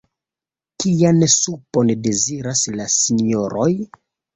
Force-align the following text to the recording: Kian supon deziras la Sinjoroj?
Kian 0.83 1.21
supon 1.35 1.95
deziras 2.09 2.67
la 2.81 2.93
Sinjoroj? 2.99 3.73